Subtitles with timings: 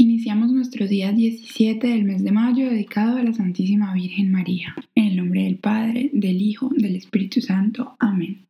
[0.00, 4.74] Iniciamos nuestro día 17 del mes de mayo dedicado a la Santísima Virgen María.
[4.94, 7.96] En el nombre del Padre, del Hijo, del Espíritu Santo.
[7.98, 8.46] Amén.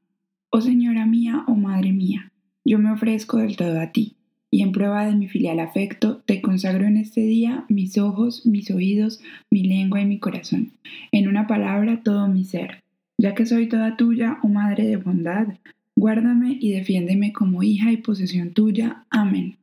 [0.51, 2.31] Oh Señora mía, oh Madre mía,
[2.65, 4.15] yo me ofrezco del todo a ti,
[4.49, 8.71] y en prueba de mi filial afecto, te consagro en este día mis ojos, mis
[8.71, 9.21] oídos,
[9.51, 10.71] mi lengua y mi corazón,
[11.11, 12.85] en una palabra todo mi ser,
[13.19, 15.49] ya que soy toda tuya, oh Madre de bondad,
[15.97, 19.05] guárdame y defiéndeme como hija y posesión tuya.
[19.11, 19.57] Amén.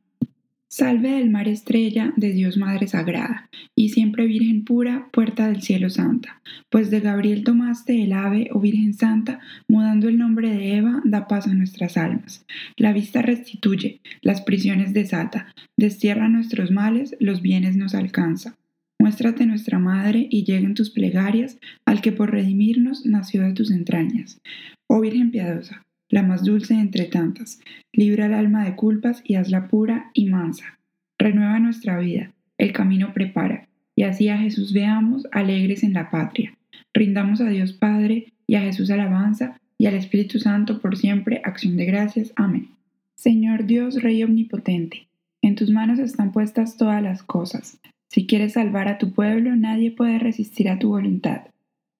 [0.78, 5.90] Salve del mar estrella de Dios Madre Sagrada, y siempre Virgen pura, puerta del cielo
[5.90, 11.02] santa, pues de Gabriel tomaste el ave, oh Virgen Santa, mudando el nombre de Eva,
[11.04, 12.46] da paz a nuestras almas.
[12.76, 18.54] La vista restituye, las prisiones desata, destierra nuestros males, los bienes nos alcanza.
[19.00, 24.40] Muéstrate nuestra Madre y lleguen tus plegarias al que por redimirnos nació de tus entrañas.
[24.88, 27.60] Oh Virgen piadosa, la más dulce entre tantas.
[27.92, 30.78] Libra el alma de culpas y hazla pura y mansa.
[31.18, 36.56] Renueva nuestra vida, el camino prepara, y así a Jesús veamos alegres en la patria.
[36.94, 41.76] Rindamos a Dios Padre y a Jesús alabanza y al Espíritu Santo por siempre acción
[41.76, 42.32] de gracias.
[42.36, 42.68] Amén.
[43.16, 45.08] Señor Dios, Rey Omnipotente,
[45.42, 47.80] en tus manos están puestas todas las cosas.
[48.08, 51.42] Si quieres salvar a tu pueblo, nadie puede resistir a tu voluntad.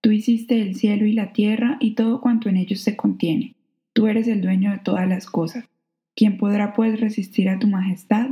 [0.00, 3.56] Tú hiciste el cielo y la tierra y todo cuanto en ellos se contiene
[3.98, 5.64] Tú eres el dueño de todas las cosas.
[6.14, 8.28] ¿Quién podrá pues resistir a tu majestad?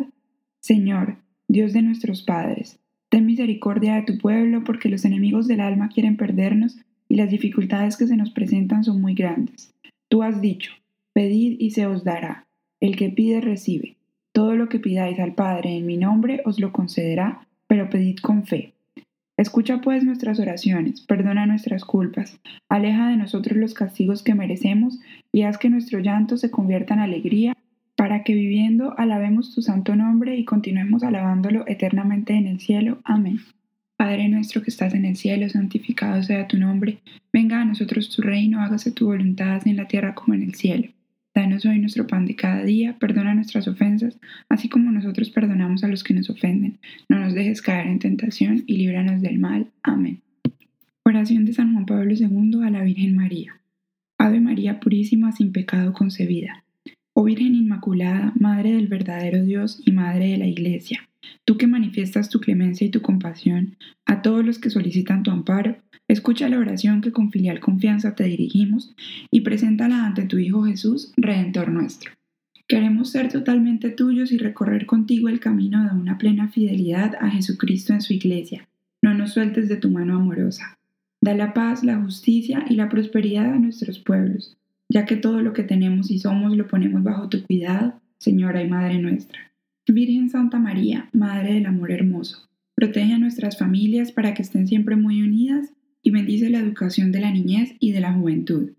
[0.60, 1.16] Señor,
[1.48, 2.78] Dios de nuestros padres,
[3.08, 6.78] ten misericordia de tu pueblo porque los enemigos del alma quieren perdernos
[7.08, 9.74] y las dificultades que se nos presentan son muy grandes.
[10.08, 10.70] Tú has dicho,
[11.12, 12.46] pedid y se os dará.
[12.78, 13.96] El que pide recibe.
[14.30, 18.46] Todo lo que pidáis al Padre en mi nombre os lo concederá, pero pedid con
[18.46, 18.75] fe.
[19.36, 24.98] Escucha pues nuestras oraciones, perdona nuestras culpas, aleja de nosotros los castigos que merecemos
[25.30, 27.52] y haz que nuestro llanto se convierta en alegría,
[27.96, 32.98] para que viviendo alabemos tu santo nombre y continuemos alabándolo eternamente en el cielo.
[33.04, 33.40] Amén.
[33.96, 36.98] Padre nuestro que estás en el cielo, santificado sea tu nombre,
[37.32, 40.88] venga a nosotros tu reino, hágase tu voluntad en la tierra como en el cielo.
[41.36, 45.88] Danos hoy nuestro pan de cada día, perdona nuestras ofensas, así como nosotros perdonamos a
[45.88, 46.78] los que nos ofenden.
[47.10, 49.70] No nos dejes caer en tentación y líbranos del mal.
[49.82, 50.22] Amén.
[51.04, 53.60] Oración de San Juan Pablo II a la Virgen María.
[54.16, 56.64] Ave María Purísima, sin pecado concebida.
[57.12, 61.06] Oh Virgen Inmaculada, Madre del verdadero Dios y Madre de la Iglesia,
[61.44, 63.76] tú que manifiestas tu clemencia y tu compasión
[64.06, 65.76] a todos los que solicitan tu amparo,
[66.08, 68.94] Escucha la oración que con filial confianza te dirigimos
[69.30, 72.12] y preséntala ante tu Hijo Jesús, Redentor nuestro.
[72.68, 77.92] Queremos ser totalmente tuyos y recorrer contigo el camino de una plena fidelidad a Jesucristo
[77.92, 78.68] en su iglesia.
[79.02, 80.78] No nos sueltes de tu mano amorosa.
[81.20, 84.56] Da la paz, la justicia y la prosperidad a nuestros pueblos,
[84.88, 88.68] ya que todo lo que tenemos y somos lo ponemos bajo tu cuidado, Señora y
[88.68, 89.52] Madre nuestra.
[89.88, 94.96] Virgen Santa María, Madre del Amor Hermoso, protege a nuestras familias para que estén siempre
[94.96, 95.72] muy unidas
[96.06, 98.70] y bendice la educación de la niñez y de la juventud.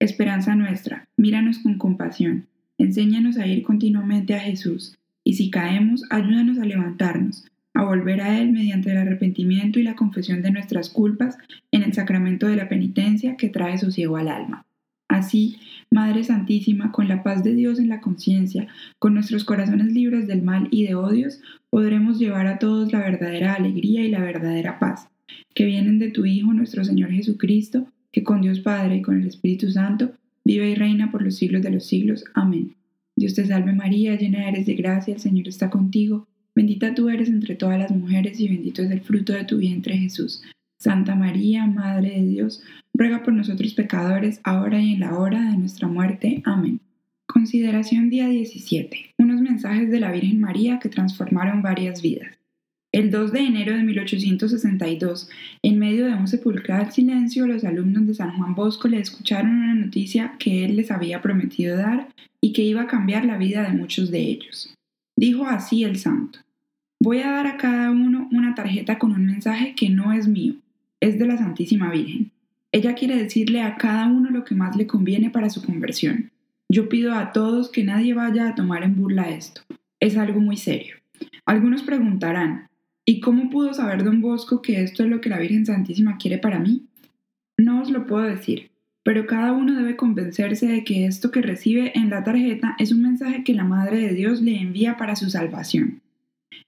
[0.00, 6.58] Esperanza nuestra, míranos con compasión, enséñanos a ir continuamente a Jesús, y si caemos, ayúdanos
[6.58, 11.38] a levantarnos, a volver a Él mediante el arrepentimiento y la confesión de nuestras culpas
[11.70, 14.66] en el sacramento de la penitencia que trae sosiego al alma.
[15.06, 18.66] Así, Madre Santísima, con la paz de Dios en la conciencia,
[18.98, 23.54] con nuestros corazones libres del mal y de odios, podremos llevar a todos la verdadera
[23.54, 25.06] alegría y la verdadera paz
[25.54, 29.26] que vienen de tu Hijo nuestro Señor Jesucristo, que con Dios Padre y con el
[29.26, 30.12] Espíritu Santo
[30.44, 32.24] vive y reina por los siglos de los siglos.
[32.34, 32.74] Amén.
[33.16, 37.28] Dios te salve María, llena eres de gracia, el Señor está contigo, bendita tú eres
[37.28, 40.42] entre todas las mujeres y bendito es el fruto de tu vientre Jesús.
[40.78, 42.62] Santa María, Madre de Dios,
[42.92, 46.42] ruega por nosotros pecadores, ahora y en la hora de nuestra muerte.
[46.44, 46.80] Amén.
[47.26, 49.14] Consideración día 17.
[49.18, 52.41] Unos mensajes de la Virgen María que transformaron varias vidas.
[52.92, 55.30] El 2 de enero de 1862,
[55.62, 59.74] en medio de un sepulcral silencio, los alumnos de San Juan Bosco le escucharon una
[59.74, 62.08] noticia que él les había prometido dar
[62.42, 64.74] y que iba a cambiar la vida de muchos de ellos.
[65.16, 66.40] Dijo así el santo,
[67.00, 70.56] voy a dar a cada uno una tarjeta con un mensaje que no es mío,
[71.00, 72.30] es de la Santísima Virgen.
[72.72, 76.30] Ella quiere decirle a cada uno lo que más le conviene para su conversión.
[76.68, 79.62] Yo pido a todos que nadie vaya a tomar en burla esto.
[79.98, 80.96] Es algo muy serio.
[81.46, 82.68] Algunos preguntarán,
[83.04, 86.38] ¿Y cómo pudo saber don Bosco que esto es lo que la Virgen Santísima quiere
[86.38, 86.86] para mí?
[87.58, 88.70] No os lo puedo decir,
[89.02, 93.02] pero cada uno debe convencerse de que esto que recibe en la tarjeta es un
[93.02, 96.00] mensaje que la Madre de Dios le envía para su salvación.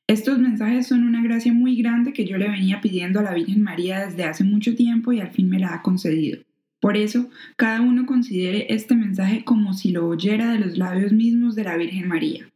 [0.06, 3.62] Estos mensajes son una gracia muy grande que yo le venía pidiendo a la Virgen
[3.62, 6.42] María desde hace mucho tiempo y al fin me la ha concedido.
[6.80, 11.54] Por eso, cada uno considere este mensaje como si lo oyera de los labios mismos
[11.54, 12.50] de la Virgen María.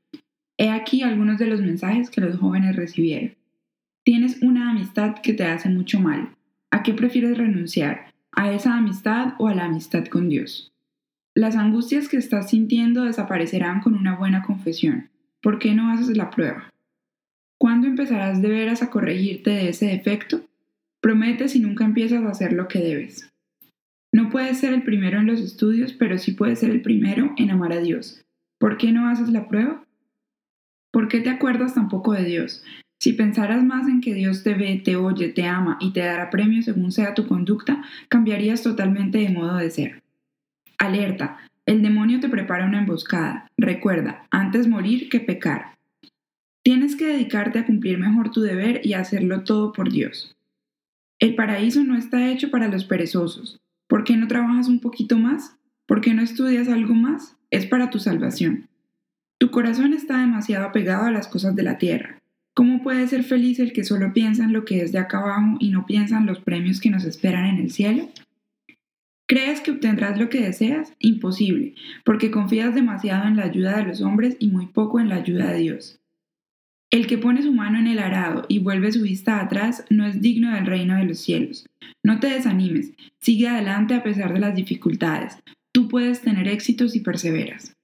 [0.59, 3.38] He aquí algunos de los mensajes que los jóvenes recibieron.
[5.23, 6.35] Que te hace mucho mal.
[6.71, 8.13] ¿A qué prefieres renunciar?
[8.33, 10.73] ¿A esa amistad o a la amistad con Dios?
[11.35, 15.11] Las angustias que estás sintiendo desaparecerán con una buena confesión.
[15.41, 16.73] ¿Por qué no haces la prueba?
[17.59, 20.41] ¿Cuándo empezarás de veras a corregirte de ese defecto?
[21.01, 23.31] Promete si nunca empiezas a hacer lo que debes.
[24.13, 27.51] No puedes ser el primero en los estudios, pero sí puedes ser el primero en
[27.51, 28.25] amar a Dios.
[28.59, 29.85] ¿Por qué no haces la prueba?
[30.91, 32.65] ¿Por qué te acuerdas tampoco de Dios?
[33.01, 36.31] Si pensaras más en que Dios te ve, te oye, te ama y te dará
[36.31, 40.03] premio según sea tu conducta, cambiarías totalmente de modo de ser.
[40.79, 43.47] Alerta, el demonio te prepara una emboscada.
[43.57, 45.77] Recuerda, antes morir que pecar.
[46.65, 50.35] Tienes que dedicarte a cumplir mejor tu deber y hacerlo todo por Dios.
[51.21, 53.61] El paraíso no está hecho para los perezosos.
[53.89, 55.57] ¿Por qué no trabajas un poquito más?
[55.87, 57.37] ¿Por qué no estudias algo más?
[57.51, 58.69] Es para tu salvación.
[59.39, 62.18] Tu corazón está demasiado apegado a las cosas de la tierra.
[62.59, 65.59] ¿Cómo puede ser feliz el que solo piensa en lo que es de acá abajo
[65.61, 68.09] y no piensa en los premios que nos esperan en el cielo?
[69.29, 70.93] ¿Crees que obtendrás lo que deseas?
[70.99, 75.15] Imposible, porque confías demasiado en la ayuda de los hombres y muy poco en la
[75.15, 76.01] ayuda de Dios.
[76.91, 80.21] El que pone su mano en el arado y vuelve su vista atrás no es
[80.21, 81.65] digno del reino de los cielos.
[82.03, 82.91] No te desanimes,
[83.21, 85.39] sigue adelante a pesar de las dificultades.
[85.73, 87.77] Tú puedes tener éxitos si perseveras.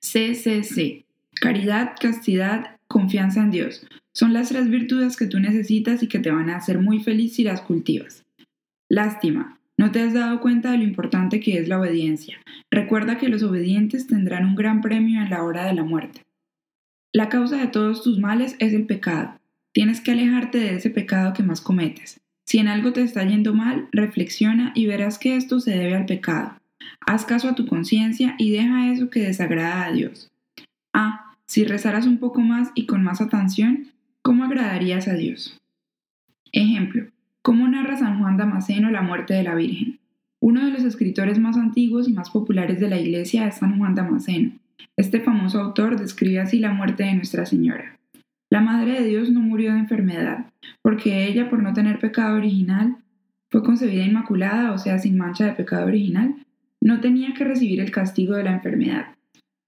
[0.00, 1.04] CCC.
[1.38, 3.86] Caridad, castidad, confianza en Dios.
[4.12, 7.34] Son las tres virtudes que tú necesitas y que te van a hacer muy feliz
[7.34, 8.22] si las cultivas.
[8.88, 12.38] Lástima, no te has dado cuenta de lo importante que es la obediencia.
[12.70, 16.22] Recuerda que los obedientes tendrán un gran premio en la hora de la muerte.
[17.12, 19.40] La causa de todos tus males es el pecado.
[19.72, 22.20] Tienes que alejarte de ese pecado que más cometes.
[22.46, 26.06] Si en algo te está yendo mal, reflexiona y verás que esto se debe al
[26.06, 26.56] pecado.
[27.06, 30.30] Haz caso a tu conciencia y deja eso que desagrada a Dios.
[31.46, 33.88] Si rezaras un poco más y con más atención,
[34.22, 35.60] ¿cómo agradarías a Dios?
[36.52, 37.06] Ejemplo,
[37.42, 39.98] ¿cómo narra San Juan Damasceno la muerte de la Virgen?
[40.40, 43.94] Uno de los escritores más antiguos y más populares de la Iglesia es San Juan
[43.94, 44.52] Damasceno.
[44.96, 47.98] Este famoso autor describe así la muerte de Nuestra Señora.
[48.50, 50.46] La Madre de Dios no murió de enfermedad,
[50.80, 52.96] porque ella, por no tener pecado original,
[53.50, 56.36] fue concebida inmaculada, o sea, sin mancha de pecado original,
[56.80, 59.06] no tenía que recibir el castigo de la enfermedad.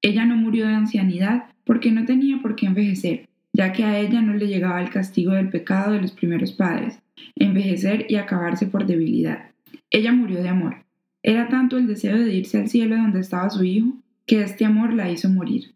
[0.02, 4.22] Ella no murió de ancianidad porque no tenía por qué envejecer, ya que a ella
[4.22, 7.00] no le llegaba el castigo del pecado de los primeros padres,
[7.34, 9.50] envejecer y acabarse por debilidad.
[9.90, 10.84] Ella murió de amor.
[11.22, 13.96] Era tanto el deseo de irse al cielo donde estaba su hijo,
[14.26, 15.74] que este amor la hizo morir.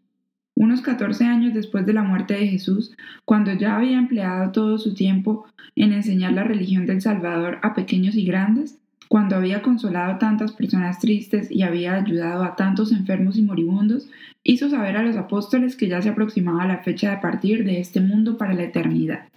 [0.55, 2.95] Unos 14 años después de la muerte de Jesús,
[3.25, 5.45] cuando ya había empleado todo su tiempo
[5.75, 8.80] en enseñar la religión del Salvador a pequeños y grandes,
[9.11, 14.09] cuando había consolado a tantas personas tristes y había ayudado a tantos enfermos y moribundos,
[14.41, 17.99] hizo saber a los apóstoles que ya se aproximaba la fecha de partir de este
[17.99, 19.27] mundo para la eternidad.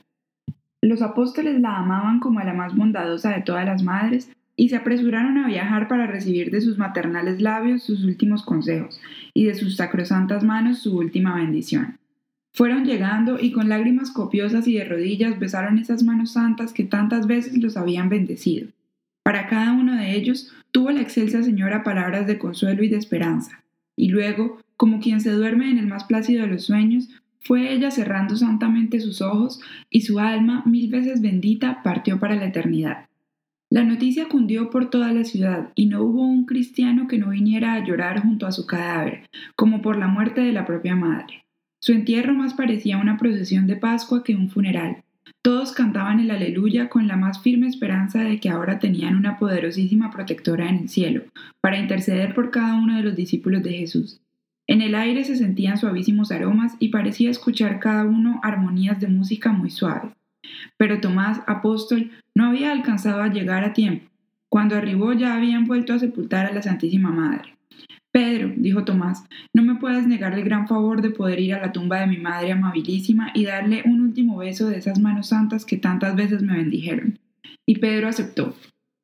[0.80, 4.76] Los apóstoles la amaban como a la más bondadosa de todas las madres y se
[4.76, 9.00] apresuraron a viajar para recibir de sus maternales labios sus últimos consejos
[9.34, 11.98] y de sus sacrosantas manos su última bendición.
[12.52, 17.26] Fueron llegando y con lágrimas copiosas y de rodillas besaron esas manos santas que tantas
[17.26, 18.68] veces los habían bendecido.
[19.24, 23.64] Para cada uno de ellos tuvo la excelsa señora palabras de consuelo y de esperanza,
[23.96, 27.08] y luego, como quien se duerme en el más plácido de los sueños,
[27.40, 32.46] fue ella cerrando santamente sus ojos y su alma, mil veces bendita, partió para la
[32.46, 33.06] eternidad.
[33.70, 37.72] La noticia cundió por toda la ciudad y no hubo un cristiano que no viniera
[37.72, 41.46] a llorar junto a su cadáver, como por la muerte de la propia madre.
[41.80, 45.02] Su entierro más parecía una procesión de Pascua que un funeral,
[45.42, 50.10] todos cantaban el aleluya con la más firme esperanza de que ahora tenían una poderosísima
[50.10, 51.24] protectora en el cielo,
[51.60, 54.20] para interceder por cada uno de los discípulos de Jesús.
[54.66, 59.52] En el aire se sentían suavísimos aromas y parecía escuchar cada uno armonías de música
[59.52, 60.12] muy suaves.
[60.78, 64.10] Pero Tomás, apóstol, no había alcanzado a llegar a tiempo.
[64.48, 67.54] Cuando arribó ya habían vuelto a sepultar a la Santísima Madre.
[68.14, 71.72] Pedro, dijo Tomás, no me puedes negar el gran favor de poder ir a la
[71.72, 75.78] tumba de mi madre amabilísima y darle un último beso de esas manos santas que
[75.78, 77.18] tantas veces me bendijeron.
[77.66, 78.54] Y Pedro aceptó.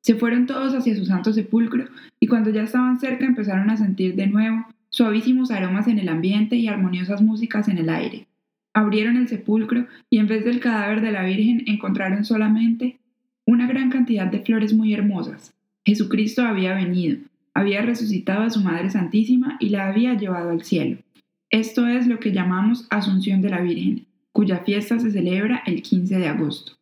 [0.01, 1.89] Se fueron todos hacia su santo sepulcro
[2.21, 6.55] y cuando ya estaban cerca empezaron a sentir de nuevo suavísimos aromas en el ambiente
[6.55, 8.27] y armoniosas músicas en el aire.
[8.73, 13.01] Abrieron el sepulcro y en vez del cadáver de la Virgen encontraron solamente
[13.45, 15.53] una gran cantidad de flores muy hermosas.
[15.83, 17.17] Jesucristo había venido,
[17.53, 20.99] había resucitado a su Madre Santísima y la había llevado al cielo.
[21.49, 26.17] Esto es lo que llamamos Asunción de la Virgen, cuya fiesta se celebra el 15
[26.17, 26.73] de agosto.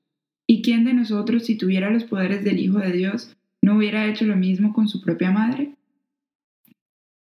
[0.47, 4.25] ¿Y quién de nosotros, si tuviera los poderes del Hijo de Dios, no hubiera hecho
[4.25, 5.75] lo mismo con su propia madre?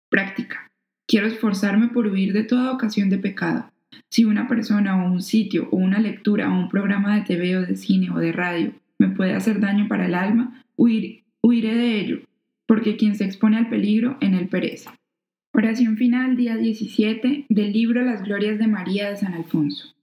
[0.09, 0.69] Práctica.
[1.07, 3.71] Quiero esforzarme por huir de toda ocasión de pecado.
[4.09, 7.65] Si una persona o un sitio o una lectura o un programa de TV o
[7.65, 12.21] de cine o de radio me puede hacer daño para el alma, huiré de ello,
[12.71, 14.89] porque quien se expone al peligro en él perece.
[15.53, 19.93] Oración final, día 17, del libro Las Glorias de María de San Alfonso.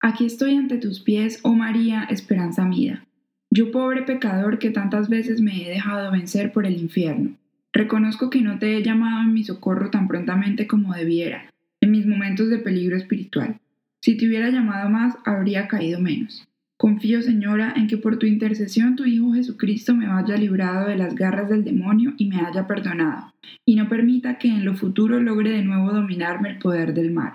[0.00, 3.06] Aquí estoy ante tus pies, oh María, esperanza mía.
[3.50, 7.36] Yo pobre pecador que tantas veces me he dejado vencer por el infierno.
[7.74, 12.06] Reconozco que no te he llamado en mi socorro tan prontamente como debiera, en mis
[12.06, 13.60] momentos de peligro espiritual.
[14.00, 16.47] Si te hubiera llamado más, habría caído menos.
[16.78, 21.16] Confío, Señora, en que por tu intercesión tu Hijo Jesucristo me haya librado de las
[21.16, 23.34] garras del demonio y me haya perdonado,
[23.66, 27.32] y no permita que en lo futuro logre de nuevo dominarme el poder del mal.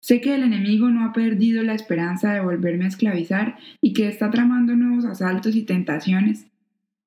[0.00, 4.06] Sé que el enemigo no ha perdido la esperanza de volverme a esclavizar y que
[4.06, 6.46] está tramando nuevos asaltos y tentaciones.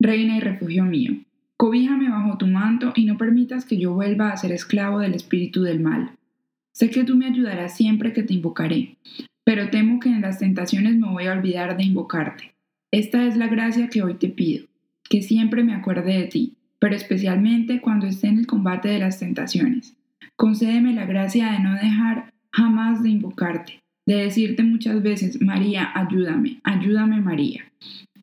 [0.01, 1.13] Reina y refugio mío,
[1.55, 5.63] cobíjame bajo tu manto y no permitas que yo vuelva a ser esclavo del espíritu
[5.63, 6.11] del mal.
[6.73, 8.97] Sé que tú me ayudarás siempre que te invocaré,
[9.43, 12.53] pero temo que en las tentaciones me voy a olvidar de invocarte.
[12.91, 14.65] Esta es la gracia que hoy te pido,
[15.09, 19.19] que siempre me acuerde de ti, pero especialmente cuando esté en el combate de las
[19.19, 19.95] tentaciones.
[20.35, 26.59] Concédeme la gracia de no dejar jamás de invocarte, de decirte muchas veces, María, ayúdame,
[26.63, 27.65] ayúdame María.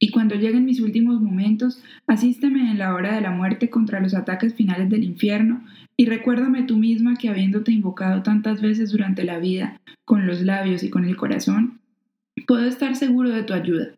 [0.02, 4.14] Y cuando lleguen mis últimos momentos, asísteme en la hora de la muerte contra los
[4.14, 5.62] ataques finales del infierno
[5.94, 10.82] y recuérdame tú misma que habiéndote invocado tantas veces durante la vida, con los labios
[10.82, 11.80] y con el corazón,
[12.46, 13.88] puedo estar seguro de tu ayuda.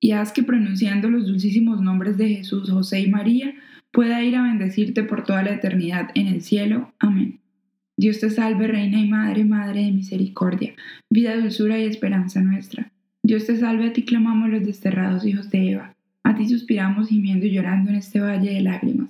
[0.00, 3.54] Y haz que pronunciando los dulcísimos nombres de Jesús, José y María,
[3.92, 6.92] pueda ir a bendecirte por toda la eternidad en el cielo.
[6.98, 7.38] Amén.
[7.96, 10.74] Dios te salve, Reina y Madre, Madre de Misericordia,
[11.08, 12.90] vida, dulzura y esperanza nuestra.
[13.26, 17.46] Dios te salve, a ti clamamos los desterrados hijos de Eva, a ti suspiramos gimiendo
[17.46, 19.08] y llorando en este valle de lágrimas.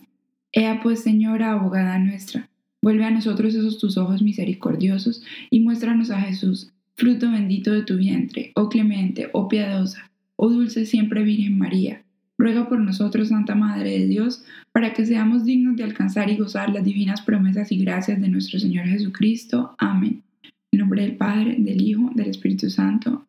[0.52, 2.48] Ea pues, Señora, abogada nuestra,
[2.80, 7.96] vuelve a nosotros esos tus ojos misericordiosos y muéstranos a Jesús, fruto bendito de tu
[7.96, 12.04] vientre, oh clemente, oh piadosa, oh dulce siempre Virgen María.
[12.38, 16.70] Ruega por nosotros, Santa Madre de Dios, para que seamos dignos de alcanzar y gozar
[16.70, 19.74] las divinas promesas y gracias de nuestro Señor Jesucristo.
[19.76, 20.22] Amén.
[20.70, 23.26] En nombre del Padre, del Hijo, del Espíritu Santo.